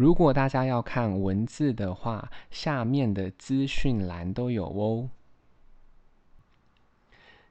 [0.00, 5.10] 如果大家要看文字的话，下面的资讯栏都有哦。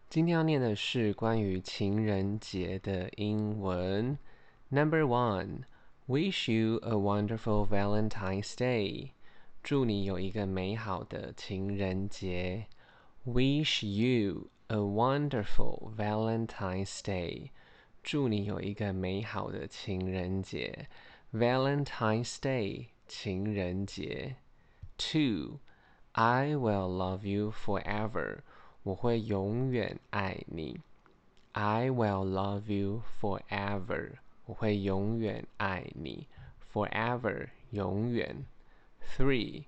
[0.09, 4.17] 今天要念的是关于情人节的英文。
[4.69, 5.65] Number one,
[6.07, 9.11] wish you a wonderful Valentine's Day。
[9.61, 12.65] 祝你有一个美好的情人节。
[13.27, 17.51] Wish you a wonderful Valentine's Day。
[18.01, 20.87] 祝你有一个美好的情人节。
[21.32, 24.36] Valentine's Day，情人节。
[24.96, 25.58] Two,
[26.12, 28.42] I will love you forever。
[28.84, 30.80] 我会永远爱你。
[31.52, 34.12] I will love you forever。
[34.46, 36.28] 我会永远爱你。
[36.72, 38.46] Forever，永远。
[39.16, 39.64] Three,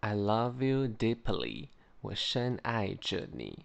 [0.00, 1.68] I love you deeply。
[2.00, 3.64] 我深爱着你。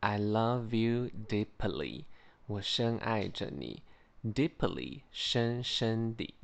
[0.00, 2.04] I love you deeply。
[2.46, 3.82] 我深爱着你。
[4.24, 6.34] Deeply，深深地。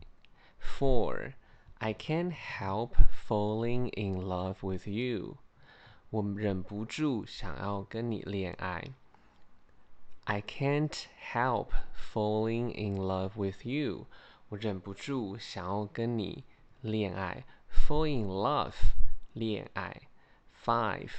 [0.63, 1.35] Four,
[1.79, 5.39] I can't help falling in love with you。
[6.11, 8.93] 我忍不住想要跟你恋爱。
[10.25, 14.07] I can't help falling in love with you。
[14.49, 16.45] 我忍不住想要跟你
[16.83, 17.45] 恋爱。
[17.71, 18.75] Fall in love，
[19.35, 20.09] 恋爱。
[20.65, 21.13] Five,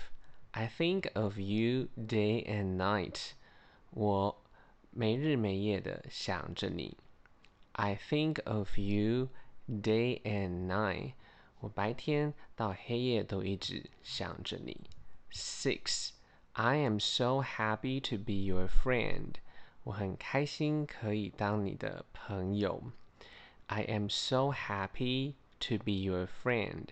[0.52, 3.32] I think of you day and night。
[3.92, 4.44] 我
[4.92, 6.98] 没日没夜的想着你。
[7.74, 9.30] I think of you
[9.68, 11.14] day and night。
[11.62, 14.90] 我白天到黑夜都一直想着你。
[15.32, 16.12] Six,
[16.54, 19.36] I am so happy to be your friend。
[19.84, 22.84] 我很开心可以当你的朋友。
[23.68, 26.90] I am so happy to be your friend。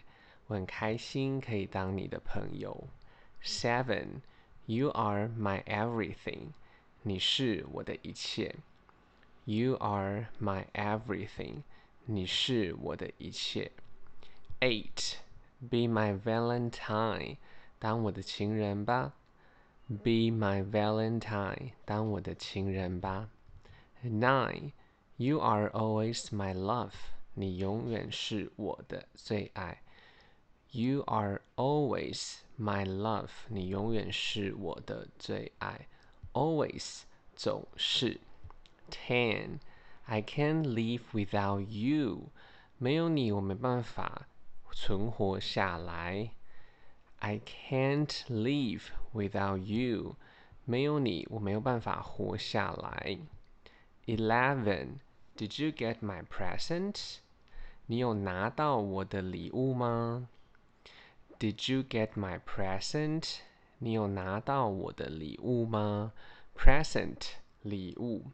[0.47, 2.87] 我很开心可以当你的朋友。
[3.43, 4.21] Seven,
[4.65, 6.53] you are my everything。
[7.03, 8.55] 你是我的一切。
[9.44, 11.64] You are my everything。
[12.04, 13.72] 你是我的一切。
[14.60, 15.16] Eight,
[15.58, 17.38] be my Valentine，
[17.80, 19.14] 当我的情人吧。
[19.88, 23.30] Be my Valentine，当我的情人吧。
[24.04, 24.72] Nine,
[25.16, 26.92] you are always my love，
[27.34, 29.82] 你永远是我的最爱。
[30.70, 35.88] You are always my love，你永远是我的最爱。
[36.32, 37.02] Always，
[37.34, 38.20] 总是。
[38.91, 39.59] Ten,
[40.05, 42.29] I can't live without you，
[42.77, 44.27] 没有你我没办法。
[44.71, 46.31] 存活下来。
[47.19, 48.83] I can't live
[49.13, 50.15] without you。
[50.65, 53.17] 没有你，我没有办法活下来。
[54.05, 57.17] Eleven。Did you get my present？
[57.87, 60.29] 你有拿到我的礼物吗？
[61.39, 63.39] Did you get my present？
[63.79, 66.13] 你有拿到我的礼物吗？
[66.55, 67.33] Present，
[67.63, 68.31] 礼物。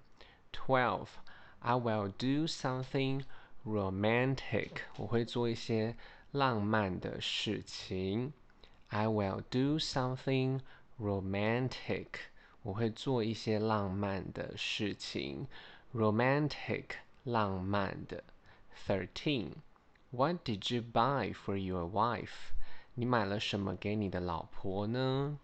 [0.51, 3.23] Twelve。I will do something
[3.65, 4.81] romantic。
[4.97, 5.95] 我会做一些。
[6.33, 8.33] 浪漫的事情，
[8.87, 10.61] I will do something
[10.99, 12.07] romantic。
[12.63, 15.45] 我会做一些浪漫的事情，
[15.93, 16.85] romantic，
[17.23, 18.23] 浪漫的。
[18.87, 22.49] Thirteen。What did you buy for your wife？
[22.95, 25.37] 你买了什么给你的老婆呢？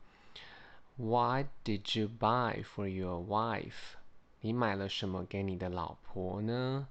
[0.95, 3.93] What did you buy for your wife？
[4.43, 6.87] 你买了什么给你的老婆呢？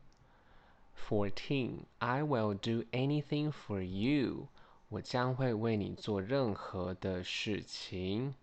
[0.97, 4.49] Fourteen, I will do anything for you.
[4.89, 8.35] 我将会为你做任何的事情。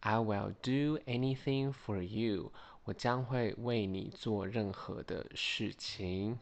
[0.00, 2.52] I will do anything for you.
[2.84, 6.38] 我将会为你做任何的事情。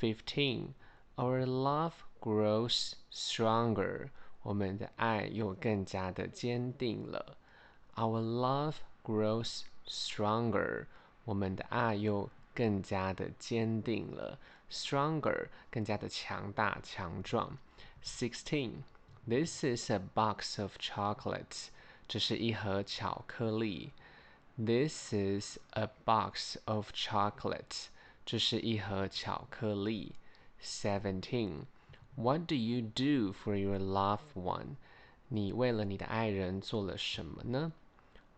[0.00, 0.70] Fifteen,
[1.16, 4.08] our love grows stronger.
[4.42, 7.36] 我们的爱又更加的坚定了。
[7.94, 10.86] Our love grows stronger.
[11.24, 14.38] 我们的爱又更加的坚定了。
[14.70, 17.50] Stronger，更加的强大、强壮。
[18.02, 21.68] Sixteen。This is a box of chocolates。
[22.08, 23.92] 这是一盒巧克力。
[24.56, 27.86] This is a box of chocolates。
[28.24, 30.14] 这是一盒巧克力。
[30.62, 34.76] Seventeen。What do you do for your loved one？
[35.28, 37.72] 你为了你的爱人做了什么呢？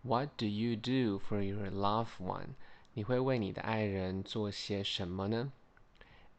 [0.02, 2.54] What do you do for your loved one？
[2.94, 5.52] 你会为你的爱人做些什么呢？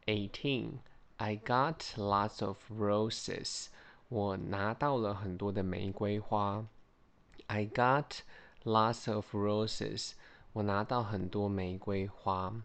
[0.06, 0.80] Eighteen,
[1.16, 3.66] I got lots of roses.
[4.08, 6.66] 我拿到了很多的玫瑰花。
[7.46, 8.20] I got
[8.64, 10.12] lots of roses.
[10.52, 12.62] 我拿到很多玫瑰花。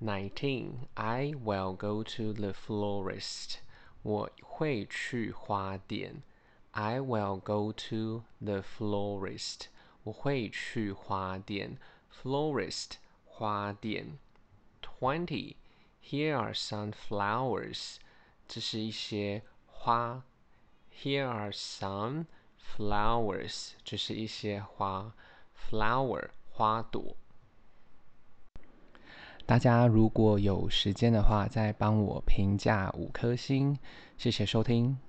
[0.00, 3.56] Nineteen, I will go to the florist.
[4.02, 6.22] 我会去花店。
[6.72, 9.68] I will go to the florist.
[10.04, 11.78] 我会去花店。
[12.22, 12.92] Florist，
[13.41, 14.19] 花店。
[14.83, 15.55] Twenty.
[15.99, 17.95] Here are some flowers.
[18.47, 20.21] 这是一些花。
[20.95, 22.25] Here are some
[22.59, 25.15] flowers，这是一些花。
[25.57, 27.15] Flower，花朵。
[29.47, 33.79] 大家如果有时间的话，再帮我评价五颗星，
[34.19, 34.99] 谢谢收听。